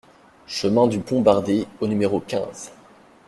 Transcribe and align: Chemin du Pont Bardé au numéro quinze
Chemin 0.47 0.87
du 0.87 0.99
Pont 0.99 1.21
Bardé 1.21 1.67
au 1.79 1.85
numéro 1.85 2.19
quinze 2.21 2.71